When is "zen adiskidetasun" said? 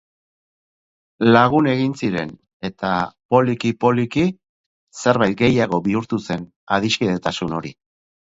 6.31-7.57